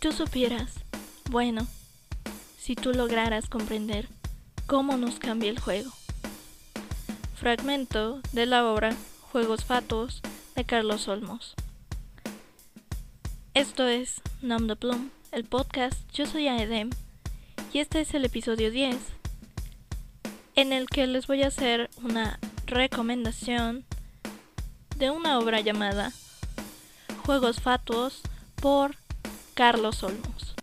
[0.00, 0.72] tú supieras,
[1.28, 1.66] bueno,
[2.58, 4.08] si tú lograras comprender
[4.66, 5.90] cómo nos cambia el juego.
[7.34, 8.96] Fragmento de la obra
[9.30, 10.22] Juegos Fatuos
[10.56, 11.54] de Carlos Olmos.
[13.52, 15.98] Esto es Nam de Plum, el podcast.
[16.14, 16.88] Yo soy Aedem
[17.70, 18.96] y este es el episodio 10
[20.54, 23.84] en el que les voy a hacer una recomendación
[24.96, 26.10] de una obra llamada
[27.26, 28.22] Juegos Fatuos
[28.62, 28.96] por
[29.60, 30.54] Carlos Olmos.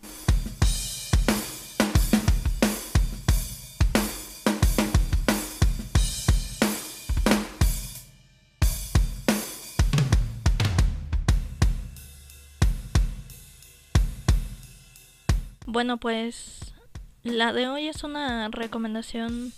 [15.68, 16.73] Bueno, pues
[17.22, 19.54] la de hoy es una recomendación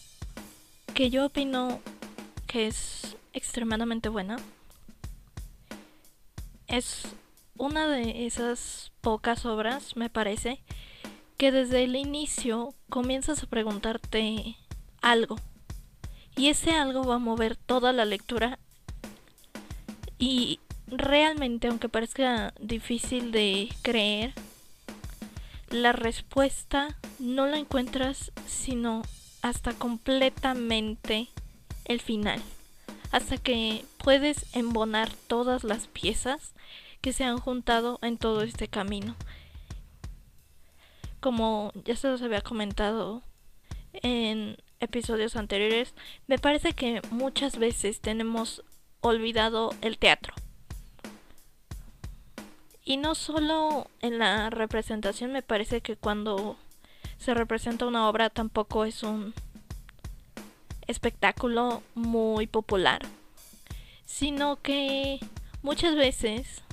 [0.94, 1.80] que yo opino
[2.46, 4.36] que es extremadamente buena.
[6.68, 7.04] Es
[7.60, 10.64] una de esas pocas obras, me parece,
[11.38, 14.56] que desde el inicio comienzas a preguntarte
[15.02, 15.36] algo.
[16.36, 18.60] Y ese algo va a mover toda la lectura.
[20.18, 24.34] Y realmente, aunque parezca difícil de creer,
[25.70, 29.02] la respuesta no la encuentras sino
[29.42, 31.28] hasta completamente
[31.86, 32.42] el final.
[33.12, 36.54] Hasta que puedes embonar todas las piezas
[37.02, 39.16] que se han juntado en todo este camino.
[41.20, 43.24] Como ya se los había comentado
[43.94, 45.94] en episodios anteriores,
[46.28, 48.64] me parece que muchas veces tenemos
[49.02, 50.34] olvidado el teatro.
[52.84, 56.58] Y no solo en la representación, me parece que cuando
[57.18, 59.34] se representa una obra tampoco es un
[60.88, 63.02] espectáculo muy popular,
[64.06, 65.20] sino que
[65.62, 66.64] muchas veces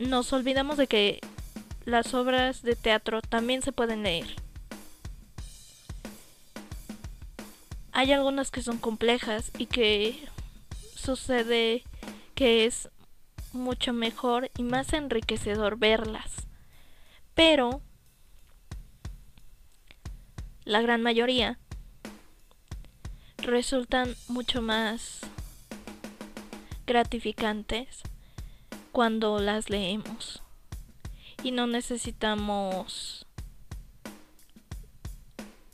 [0.00, 1.20] nos olvidamos de que
[1.84, 4.34] las obras de teatro también se pueden leer.
[7.92, 10.26] Hay algunas que son complejas y que
[10.94, 11.84] sucede
[12.34, 12.88] que es
[13.52, 16.46] mucho mejor y más enriquecedor verlas.
[17.34, 17.82] Pero
[20.64, 21.58] la gran mayoría
[23.38, 25.20] resultan mucho más
[26.86, 28.02] gratificantes
[28.92, 30.42] cuando las leemos.
[31.42, 33.26] Y no necesitamos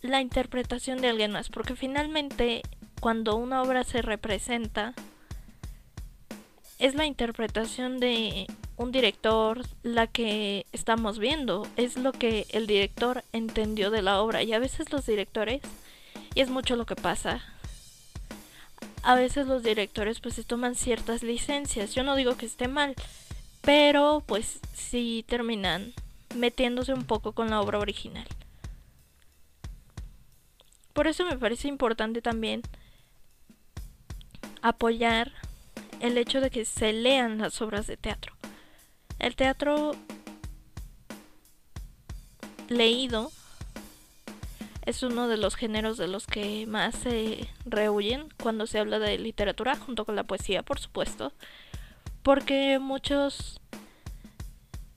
[0.01, 2.63] la interpretación de alguien más, porque finalmente
[3.01, 4.95] cuando una obra se representa,
[6.79, 8.47] es la interpretación de
[8.77, 14.43] un director la que estamos viendo, es lo que el director entendió de la obra
[14.43, 15.63] y a veces los directores,
[16.35, 17.43] y es mucho lo que pasa,
[19.07, 21.95] a veces los directores pues se toman ciertas licencias.
[21.95, 22.97] Yo no digo que esté mal,
[23.61, 25.95] pero pues sí terminan
[26.35, 28.27] metiéndose un poco con la obra original.
[30.93, 32.63] Por eso me parece importante también
[34.61, 35.31] apoyar
[36.01, 38.35] el hecho de que se lean las obras de teatro.
[39.21, 39.93] El teatro
[42.69, 43.31] leído
[44.87, 49.19] es uno de los géneros de los que más se rehuyen cuando se habla de
[49.19, 51.33] literatura, junto con la poesía, por supuesto,
[52.23, 53.61] porque muchos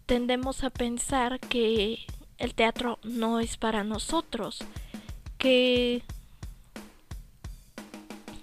[0.06, 2.06] tendemos a pensar que
[2.38, 4.60] el teatro no es para nosotros,
[5.40, 6.04] que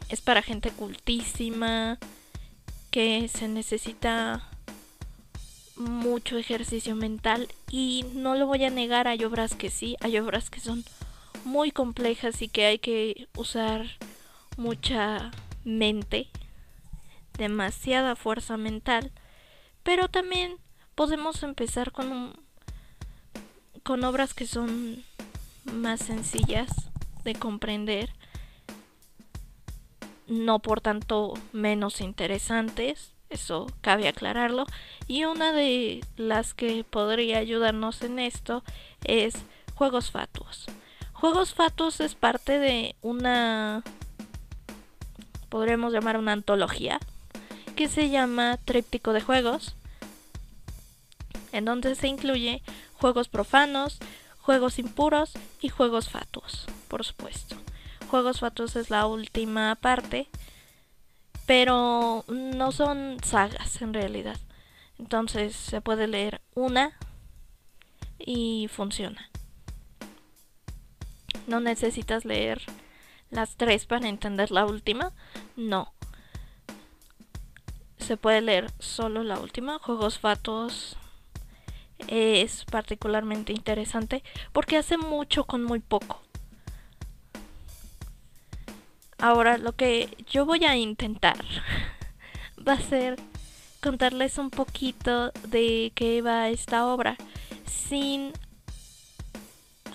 [0.08, 1.98] es para gente cultísima,
[2.90, 4.48] que se necesita
[5.76, 10.50] mucho ejercicio mental y no lo voy a negar, hay obras que sí, hay obras
[10.50, 10.84] que son
[11.46, 13.86] muy complejas y que hay que usar
[14.56, 15.30] mucha
[15.64, 16.28] mente,
[17.38, 19.12] demasiada fuerza mental,
[19.84, 20.56] pero también
[20.96, 22.34] podemos empezar con
[23.84, 25.04] con obras que son
[25.72, 26.68] más sencillas
[27.22, 28.10] de comprender,
[30.26, 34.66] no por tanto menos interesantes, eso cabe aclararlo,
[35.06, 38.64] y una de las que podría ayudarnos en esto
[39.04, 39.36] es
[39.76, 40.66] Juegos Fatuos.
[41.18, 43.82] Juegos Fatuos es parte de una,
[45.48, 47.00] podríamos llamar una antología,
[47.74, 49.76] que se llama Tríptico de Juegos,
[51.52, 53.98] en donde se incluye juegos profanos,
[54.40, 55.32] juegos impuros
[55.62, 57.56] y juegos fatuos, por supuesto.
[58.10, 60.28] Juegos fatuos es la última parte,
[61.46, 64.36] pero no son sagas en realidad.
[64.98, 66.92] Entonces se puede leer una
[68.18, 69.30] y funciona.
[71.46, 72.62] No necesitas leer
[73.30, 75.12] las tres para entender la última.
[75.56, 75.92] No.
[77.98, 79.78] Se puede leer solo la última.
[79.78, 80.96] Juegos Fatos
[82.08, 84.22] es particularmente interesante
[84.52, 86.20] porque hace mucho con muy poco.
[89.18, 91.42] Ahora lo que yo voy a intentar
[92.68, 93.16] va a ser
[93.82, 97.16] contarles un poquito de qué va esta obra
[97.66, 98.32] sin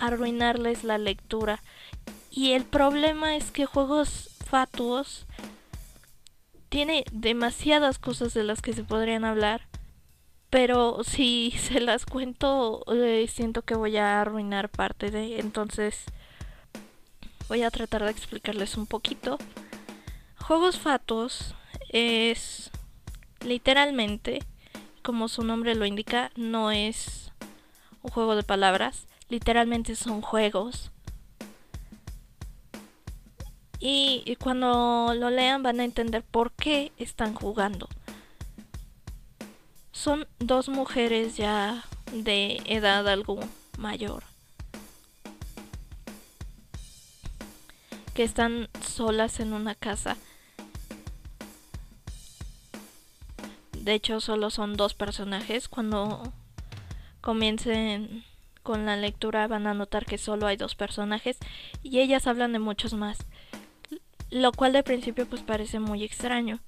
[0.02, 1.62] arruinarles la lectura.
[2.30, 5.26] Y el problema es que Juegos Fatuos
[6.68, 9.68] tiene demasiadas cosas de las que se podrían hablar.
[10.50, 15.38] Pero si se las cuento, eh, siento que voy a arruinar parte de.
[15.38, 16.04] Entonces,
[17.48, 19.38] voy a tratar de explicarles un poquito.
[20.36, 21.54] Juegos Fatuos
[21.90, 22.70] es
[23.44, 24.40] literalmente,
[25.02, 27.30] como su nombre lo indica, no es
[28.02, 29.06] un juego de palabras.
[29.32, 30.90] Literalmente son juegos.
[33.80, 37.88] Y cuando lo lean van a entender por qué están jugando.
[39.90, 41.82] Son dos mujeres ya
[42.12, 43.40] de edad algo
[43.78, 44.22] mayor.
[48.12, 50.18] Que están solas en una casa.
[53.78, 55.70] De hecho, solo son dos personajes.
[55.70, 56.22] Cuando
[57.22, 58.26] comiencen
[58.62, 61.38] con la lectura van a notar que solo hay dos personajes
[61.82, 63.18] y ellas hablan de muchos más.
[64.30, 66.60] Lo cual de principio pues parece muy extraño.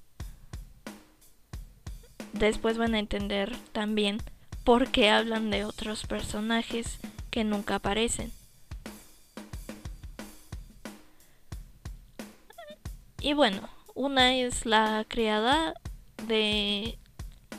[2.33, 4.17] Después van a entender también
[4.63, 6.99] por qué hablan de otros personajes
[7.31, 8.31] que nunca aparecen.
[13.21, 15.73] Y bueno, una es la criada
[16.27, 16.99] de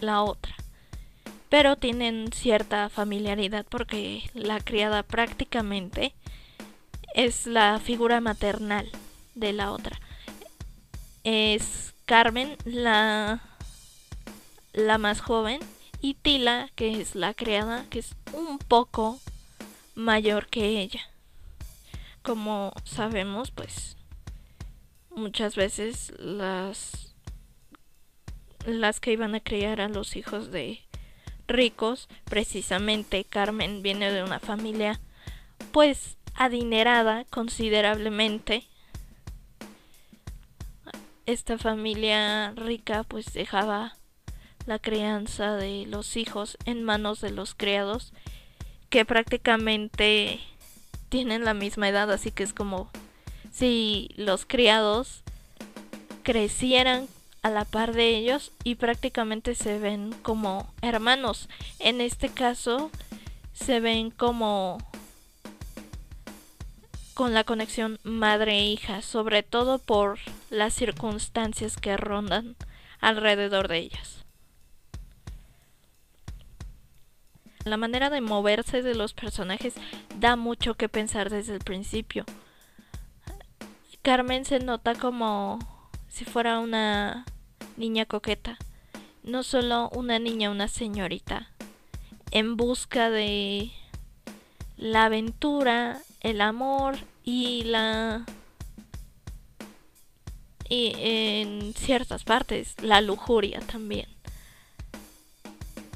[0.01, 0.56] la otra
[1.49, 6.15] pero tienen cierta familiaridad porque la criada prácticamente
[7.15, 8.91] es la figura maternal
[9.35, 10.01] de la otra.
[11.25, 13.43] Es Carmen, la,
[14.73, 15.61] la más joven,
[16.01, 19.19] y Tila, que es la criada, que es un poco
[19.95, 21.01] mayor que ella.
[22.23, 23.97] Como sabemos, pues
[25.11, 27.15] muchas veces las
[28.67, 30.86] las que iban a criar a los hijos de
[31.49, 35.01] ricos, precisamente Carmen viene de una familia
[35.73, 38.65] pues adinerada considerablemente.
[41.27, 43.97] Esta familia rica pues dejaba
[44.67, 48.13] la crianza de los hijos en manos de los criados
[48.91, 50.41] que prácticamente
[51.09, 52.91] tienen la misma edad, así que es como
[53.51, 55.23] si los criados
[56.23, 57.09] crecieran
[57.47, 61.49] a la par de ellos y prácticamente se ven como hermanos.
[61.79, 62.91] En este caso
[63.53, 64.79] se ven como
[67.15, 70.19] con la conexión madre-hija, sobre todo por
[70.51, 72.57] las circunstancias que rondan
[72.99, 74.25] alrededor de ellas.
[77.63, 79.75] La manera de moverse de los personajes
[80.19, 82.25] da mucho que pensar desde el principio.
[84.03, 85.61] Carmen se nota como
[86.09, 87.25] si fuera una
[87.77, 88.59] niña coqueta,
[89.23, 91.51] no solo una niña, una señorita,
[92.31, 93.71] en busca de
[94.77, 98.25] la aventura, el amor y la...
[100.69, 104.09] y en ciertas partes la lujuria también.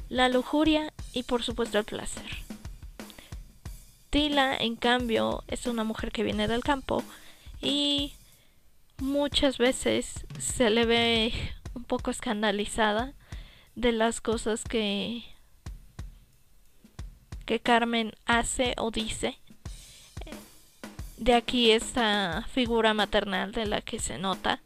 [0.09, 2.29] La lujuria y por supuesto el placer.
[4.09, 7.01] Tila, en cambio, es una mujer que viene del campo
[7.61, 8.13] y
[8.97, 11.33] muchas veces se le ve
[11.73, 13.13] un poco escandalizada
[13.75, 15.23] de las cosas que
[17.51, 19.37] que Carmen hace o dice.
[21.17, 24.61] De aquí esta figura maternal de la que se nota.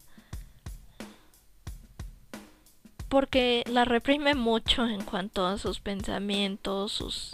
[3.10, 7.32] Porque la reprime mucho en cuanto a sus pensamientos, sus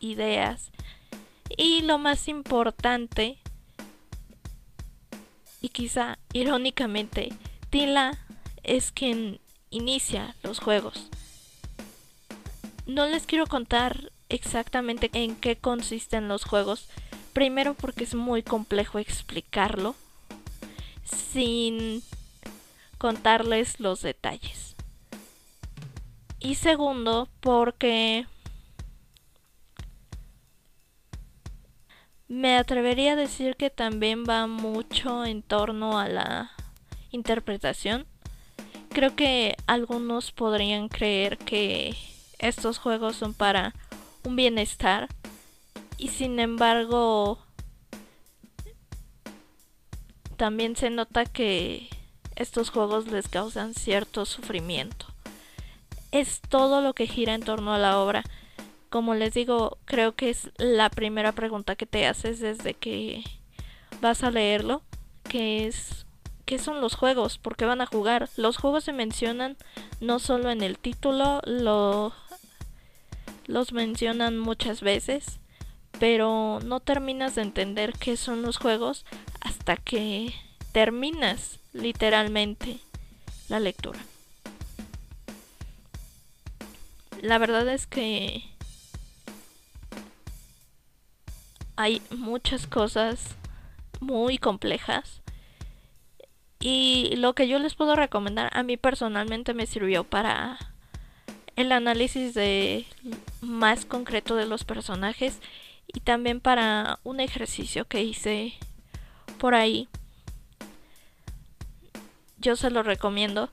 [0.00, 0.72] ideas.
[1.56, 3.38] Y lo más importante,
[5.60, 7.32] y quizá irónicamente,
[7.70, 8.18] Tila
[8.68, 11.08] es quien inicia los juegos.
[12.86, 16.88] No les quiero contar exactamente en qué consisten los juegos.
[17.32, 19.94] Primero porque es muy complejo explicarlo
[21.04, 22.02] sin
[22.98, 24.76] contarles los detalles.
[26.40, 28.26] Y segundo porque
[32.28, 36.50] me atrevería a decir que también va mucho en torno a la
[37.10, 38.06] interpretación
[38.88, 41.96] creo que algunos podrían creer que
[42.38, 43.74] estos juegos son para
[44.24, 45.08] un bienestar
[45.96, 47.38] y sin embargo
[50.36, 51.88] también se nota que
[52.36, 55.06] estos juegos les causan cierto sufrimiento.
[56.12, 58.22] Es todo lo que gira en torno a la obra,
[58.88, 63.22] Como les digo, creo que es la primera pregunta que te haces desde que
[64.00, 64.80] vas a leerlo,
[65.24, 66.06] que es
[66.48, 67.36] ¿qué son los juegos?
[67.36, 68.30] ¿Por qué van a jugar?
[68.38, 69.58] Los juegos se mencionan
[70.00, 72.14] no solo en el título, lo,
[73.46, 75.40] los mencionan muchas veces,
[76.00, 79.04] pero no terminas de entender qué son los juegos
[79.42, 80.32] hasta que
[80.72, 82.78] terminas literalmente
[83.50, 84.00] la lectura.
[87.20, 88.42] La verdad es que
[91.76, 93.36] hay muchas cosas
[94.00, 95.20] muy complejas
[96.60, 100.58] y lo que yo les puedo recomendar, a mí personalmente me sirvió para
[101.56, 102.86] el análisis de
[103.40, 105.40] más concreto de los personajes
[105.86, 108.54] y también para un ejercicio que hice
[109.38, 109.88] por ahí.
[112.38, 113.50] Yo se lo recomiendo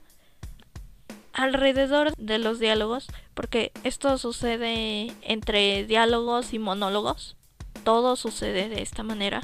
[1.32, 7.36] alrededor de los diálogos, porque esto sucede entre diálogos y monólogos.
[7.84, 9.42] Todo sucede de esta manera.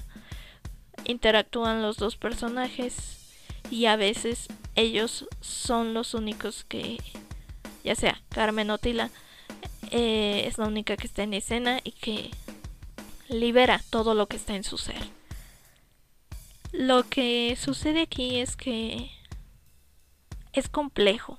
[1.04, 3.22] Interactúan los dos personajes
[3.71, 6.99] y a veces ellos son los únicos que,
[7.85, 9.11] ya sea Carmen o Tila,
[9.90, 12.31] eh, es la única que está en escena y que
[13.28, 15.02] libera todo lo que está en su ser.
[16.73, 19.11] Lo que sucede aquí es que
[20.52, 21.38] es complejo.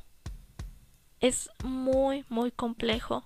[1.19, 3.23] Es muy, muy complejo.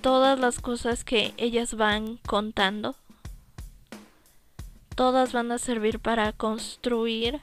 [0.00, 2.96] Todas las cosas que ellas van contando
[4.94, 7.40] todas van a servir para construir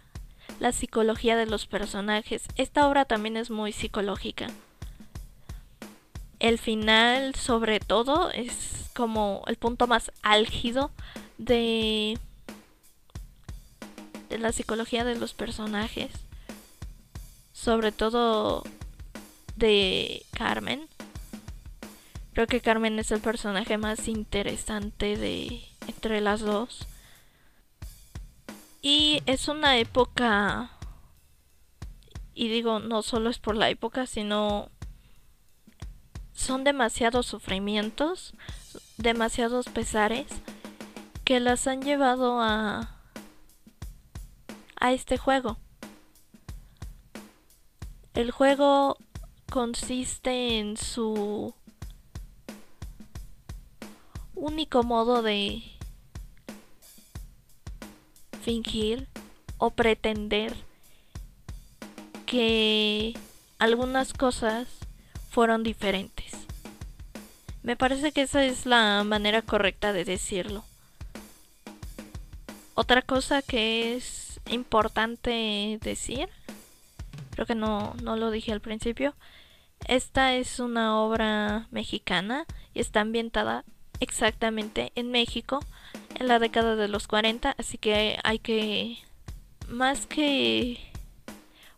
[0.60, 2.44] la psicología de los personajes.
[2.56, 4.48] Esta obra también es muy psicológica.
[6.40, 10.92] El final, sobre todo, es como el punto más álgido
[11.38, 12.18] de,
[14.30, 16.12] la psicología de los personajes.
[17.52, 18.64] Sobre todo
[19.56, 20.88] de Carmen.
[22.34, 26.88] Creo que Carmen es el personaje más interesante de entre las dos.
[28.82, 30.72] Y es una época,
[32.34, 34.70] y digo, no solo es por la época, sino
[36.34, 38.34] son demasiados sufrimientos,
[38.98, 40.28] demasiados pesares
[41.26, 42.96] que las han llevado a
[44.80, 45.58] a este juego.
[48.14, 48.98] El juego
[49.52, 51.54] consiste en su
[54.36, 55.62] único modo de
[59.58, 60.56] o pretender
[62.26, 63.14] que
[63.60, 64.68] algunas cosas
[65.30, 66.34] fueron diferentes.
[67.62, 70.64] Me parece que esa es la manera correcta de decirlo.
[72.74, 76.30] Otra cosa que es importante decir,
[77.32, 79.14] creo que no, no lo dije al principio,
[79.88, 83.64] esta es una obra mexicana y está ambientada
[84.00, 85.60] exactamente en México
[86.20, 89.00] en la década de los 40, así que hay que
[89.68, 90.80] más que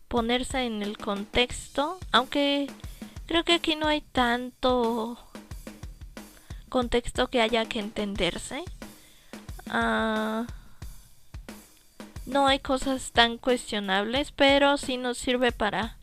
[0.08, 2.70] ponerse en el contexto, aunque
[3.26, 5.18] creo que aquí no hay tanto
[6.68, 8.64] contexto que haya que entenderse.
[9.66, 10.44] Uh,
[12.26, 15.96] no hay cosas tan cuestionables, pero sí nos sirve para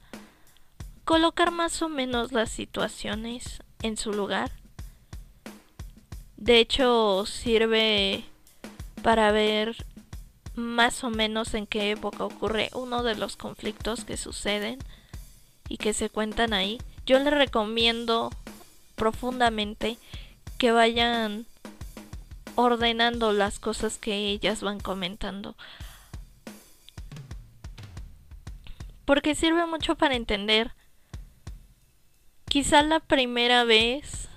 [1.03, 4.51] colocar más o menos las situaciones en su lugar.
[6.39, 8.23] De hecho, sirve
[9.03, 9.75] para ver
[10.55, 14.79] más o menos en qué época ocurre uno de los conflictos que suceden
[15.67, 16.79] y que se cuentan ahí.
[17.05, 18.29] Yo les recomiendo
[18.95, 19.97] profundamente
[20.57, 21.45] que vayan
[22.55, 25.57] ordenando las cosas que ellas van comentando.
[29.03, 30.71] Porque sirve mucho para entender.
[32.45, 34.28] Quizá la primera vez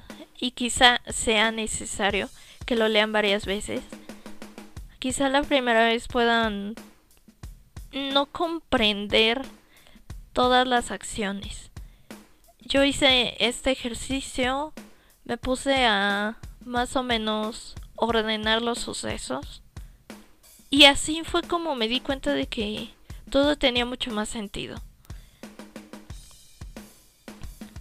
[0.43, 2.29] y quizá sea necesario
[2.67, 3.81] que lo lean varias veces.
[4.99, 6.75] Quizá la primera vez puedan
[7.93, 9.41] no comprender
[10.33, 11.71] todas las acciones.
[12.59, 14.73] Yo hice este ejercicio,
[15.25, 19.63] me puse a más o menos ordenar los sucesos
[20.71, 22.91] y así fue como me di cuenta de que
[23.31, 24.83] todo tenía mucho más sentido.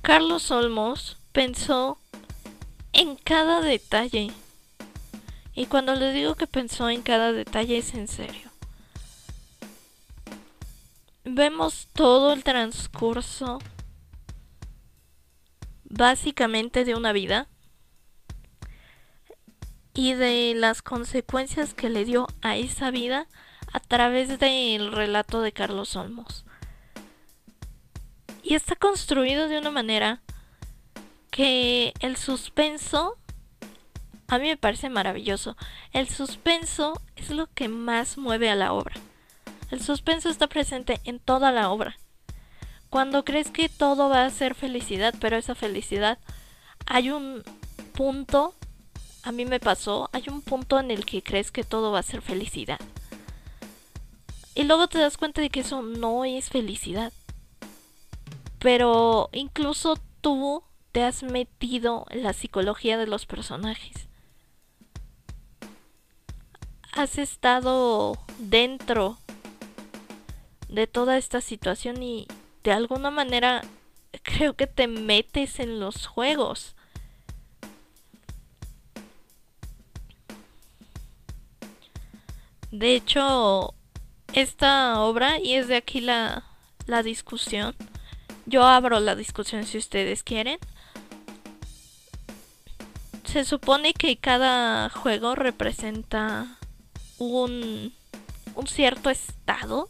[0.03, 1.97] Carlos Olmos pensó
[3.01, 4.31] en cada detalle.
[5.55, 8.51] Y cuando le digo que pensó en cada detalle es en serio.
[11.23, 13.59] Vemos todo el transcurso
[15.83, 17.47] básicamente de una vida
[19.95, 23.27] y de las consecuencias que le dio a esa vida
[23.73, 26.45] a través del relato de Carlos Olmos.
[28.43, 30.21] Y está construido de una manera
[31.31, 33.17] que el suspenso
[34.31, 35.57] a mí me parece maravilloso.
[35.91, 38.95] El suspenso es lo que más mueve a la obra.
[39.71, 41.97] El suspenso está presente en toda la obra.
[42.89, 46.17] Cuando crees que todo va a ser felicidad, pero esa felicidad
[46.85, 47.43] hay un
[47.93, 48.55] punto,
[49.23, 52.03] a mí me pasó, hay un punto en el que crees que todo va a
[52.03, 52.79] ser felicidad.
[54.55, 57.11] Y luego te das cuenta de que eso no es felicidad.
[58.59, 64.07] Pero incluso tú te has metido en la psicología de los personajes.
[66.93, 69.17] Has estado dentro
[70.67, 72.27] de toda esta situación y
[72.63, 73.61] de alguna manera
[74.23, 76.75] creo que te metes en los juegos.
[82.71, 83.73] De hecho,
[84.33, 86.45] esta obra, y es de aquí la,
[86.85, 87.75] la discusión,
[88.45, 90.57] yo abro la discusión si ustedes quieren.
[93.31, 96.57] Se supone que cada juego representa
[97.17, 97.93] un,
[98.65, 99.87] cierto estado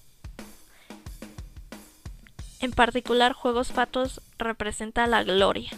[2.59, 5.71] en particular, Juegos Fatos representa la gloria.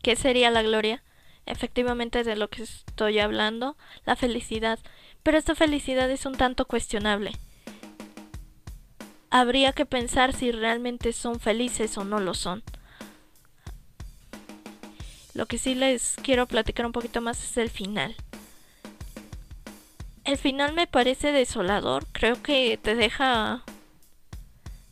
[0.00, 1.02] ¿Qué sería la gloria?
[1.44, 4.78] Efectivamente de lo que estoy hablando, la felicidad.
[5.24, 7.32] Pero esta felicidad es un tanto cuestionable.
[9.28, 12.62] Habría que pensar si realmente son felices o no lo son.
[15.40, 18.14] Lo que sí les quiero platicar un poquito más es el final.
[20.24, 23.64] El final me parece desolador, creo que te deja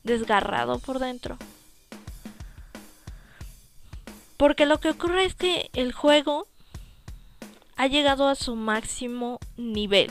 [0.05, 1.37] desgarrado por dentro.
[4.39, 6.49] Porque lo que ocurre es que el juego
[7.77, 10.11] ha llegado a su máximo nivel.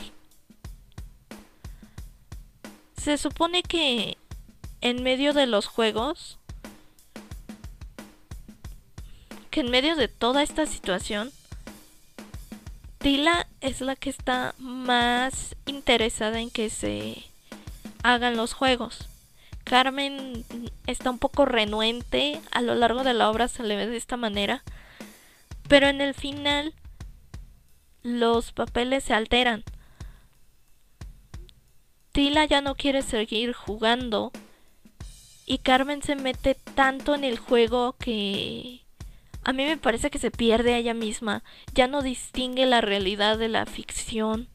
[2.96, 4.18] Se supone que
[4.82, 6.37] en medio de los juegos,
[9.48, 11.32] que en medio de toda esta situación,
[12.98, 17.24] Tila es la que está más interesada en que se
[18.02, 19.08] hagan los juegos.
[19.64, 20.44] Carmen
[20.86, 24.16] está un poco renuente, a lo largo de la obra se le ve de esta
[24.16, 24.62] manera,
[25.68, 26.74] pero en el final
[28.02, 29.62] los papeles se alteran.
[32.12, 34.32] Tila ya no quiere seguir jugando
[35.46, 38.82] y Carmen se mete tanto en el juego que
[39.48, 41.42] a mí me parece que se pierde ella misma,
[41.74, 44.48] ya no distingue la realidad de la ficción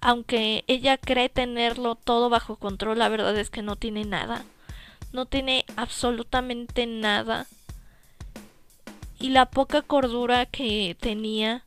[0.00, 4.44] aunque ella cree tenerlo todo bajo control, la verdad es que no tiene nada.
[5.12, 7.46] No tiene absolutamente nada.
[9.18, 11.64] Y la poca cordura que tenía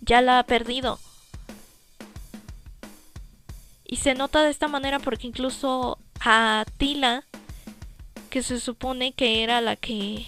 [0.00, 0.98] ya la ha perdido.
[3.84, 7.24] Y se nota de esta manera porque incluso a Tila,
[8.28, 10.26] que se supone que era la que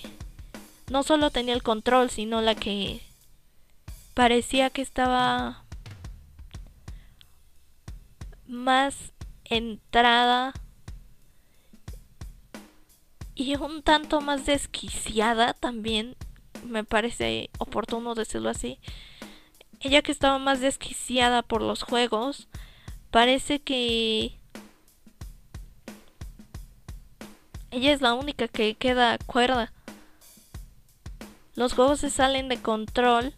[0.92, 3.00] no solo tenía el control, sino la que
[4.12, 5.64] parecía que estaba
[8.46, 10.52] más entrada
[13.34, 16.14] y un tanto más desquiciada también,
[16.62, 18.78] me parece oportuno decirlo así.
[19.80, 22.48] Ella que estaba más desquiciada por los juegos,
[23.10, 24.38] parece que
[27.70, 29.72] ella es la única que queda cuerda.
[31.54, 33.34] Los juegos se salen de control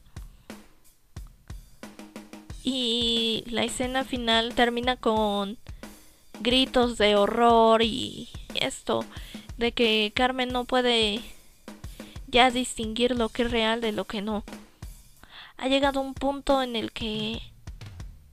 [2.62, 5.58] y la escena final termina con
[6.40, 9.04] gritos de horror y esto
[9.58, 11.20] de que Carmen no puede
[12.28, 14.44] ya distinguir lo que es real de lo que no.
[15.56, 17.40] Ha llegado un punto en el que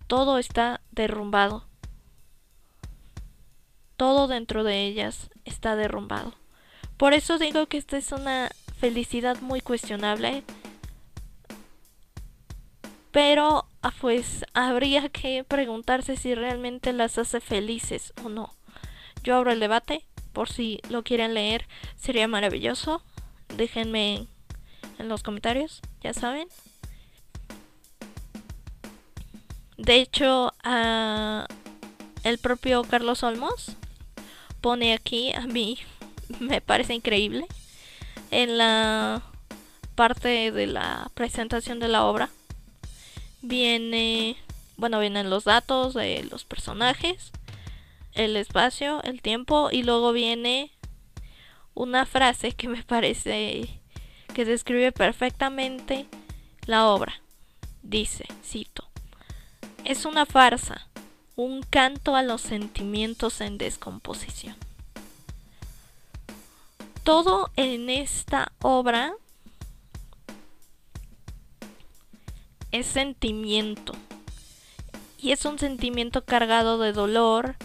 [0.08, 1.66] todo está derrumbado.
[3.98, 6.34] Todo dentro de ellas está derrumbado.
[6.98, 8.50] Por eso digo que esta es una
[8.82, 10.44] felicidad muy cuestionable.
[13.12, 18.56] Pero ah, pues habría que preguntarse si realmente las hace felices o no.
[19.24, 23.04] Yo abro el debate, por si lo quieren leer, sería maravilloso.
[23.56, 24.26] Déjenme
[24.98, 26.48] en los comentarios, ya saben.
[29.78, 30.54] De hecho,
[32.24, 33.74] el propio Carlos Olmos
[34.60, 35.78] pone aquí, a mí
[36.40, 37.46] me parece increíble,
[38.32, 39.22] en la
[39.96, 42.30] parte de la presentación de la obra
[43.42, 44.38] viene,
[44.78, 47.32] bueno, vienen los datos de los personajes,
[48.14, 50.72] el espacio, el tiempo y luego viene
[51.74, 53.82] una frase que me parece
[54.34, 56.08] que describe perfectamente
[56.66, 57.22] la obra.
[57.84, 58.88] Dice, cito,
[59.84, 60.88] es una farsa,
[61.36, 64.56] un canto a los sentimientos en descomposición.
[67.04, 69.14] Todo en esta obra
[72.72, 73.94] es sentimiento.
[75.18, 77.56] Y es un sentimiento cargado de dolor,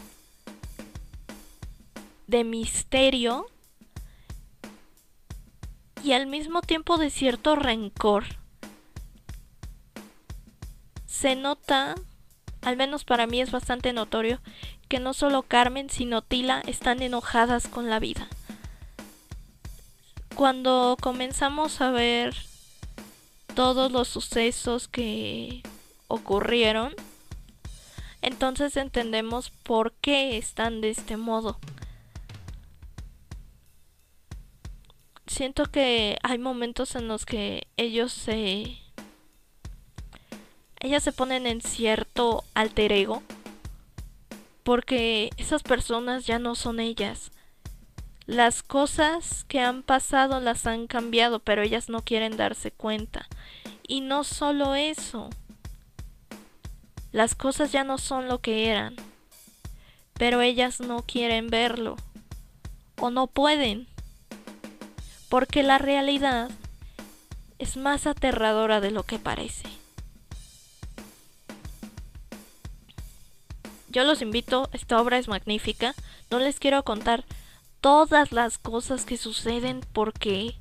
[2.27, 3.47] de misterio
[6.03, 8.25] y al mismo tiempo de cierto rencor.
[11.07, 11.95] Se nota,
[12.61, 14.41] al menos para mí es bastante notorio,
[14.89, 18.29] que no solo Carmen sino Tila están enojadas con la vida.
[20.37, 22.37] Cuando comenzamos a ver
[23.55, 25.63] todos los sucesos que
[26.09, 26.95] ocurrieron,
[28.21, 31.59] entonces entendemos por qué están de este modo.
[35.27, 38.77] Siento que hay momentos en los que ellos se...
[40.81, 43.23] Ellas se ponen en cierto alter ego.
[44.65, 47.33] Porque esas personas ya no son ellas.
[48.27, 53.29] Las cosas que han pasado las han cambiado, pero ellas no quieren darse cuenta.
[53.87, 55.31] Y no solo eso.
[57.13, 58.97] Las cosas ya no son lo que eran.
[60.15, 61.97] Pero ellas no quieren verlo.
[62.99, 63.87] O no pueden.
[65.29, 66.51] Porque la realidad
[67.61, 69.69] es más aterradora de lo que parece.
[73.89, 75.95] Yo los invito, esta obra es magnífica.
[76.29, 77.25] No les quiero contar
[77.87, 80.57] todas las cosas que suceden porque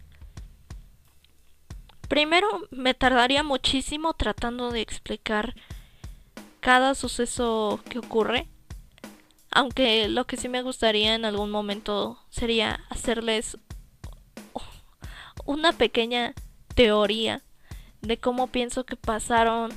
[2.07, 5.55] primero me tardaría muchísimo tratando de explicar
[6.59, 8.47] cada suceso que ocurre.
[9.49, 13.57] Aunque lo que sí me gustaría en algún momento sería hacerles
[15.45, 16.35] una pequeña
[16.75, 17.41] teoría
[18.01, 19.73] de cómo pienso que pasaron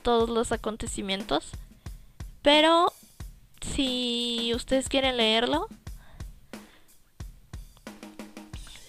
[0.00, 1.50] todos los acontecimientos.
[2.40, 2.94] Pero
[3.60, 5.68] si ustedes quieren leerlo,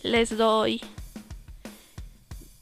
[0.09, 0.81] les doy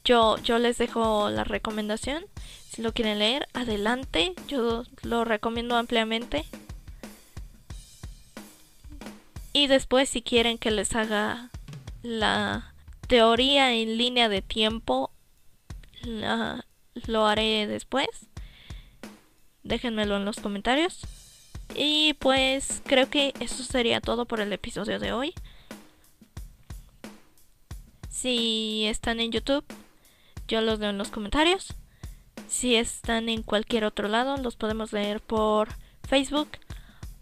[0.08, 2.24] yo yo les dejo la recomendación.
[2.70, 4.34] Si lo quieren leer adelante.
[4.48, 6.46] Yo lo recomiendo ampliamente.
[9.52, 11.50] Y después si quieren que les haga
[12.02, 12.72] la
[13.06, 15.10] teoría en línea de tiempo
[17.06, 18.08] lo haré después.
[19.62, 21.02] Déjenmelo en los comentarios.
[21.74, 25.34] Y pues creo que eso sería todo por el episodio de hoy
[28.08, 29.64] si están en YouTube,
[30.46, 31.74] yo los leo en los comentarios.
[32.48, 35.68] Si están en cualquier otro lado, los podemos leer por
[36.08, 36.48] Facebook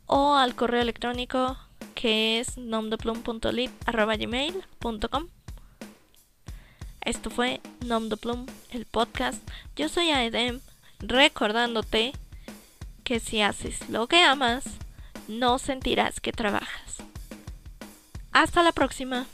[0.06, 1.58] o al correo electrónico
[1.94, 5.26] que es nomdeplum.lit.gmail.com
[7.00, 9.42] Esto fue Nomdeplum, el podcast.
[9.74, 10.60] Yo soy Aedem,
[11.00, 12.12] recordándote
[13.02, 14.64] que si haces lo que amas,
[15.26, 16.98] no sentirás que trabajas.
[18.32, 19.26] Hasta la próxima.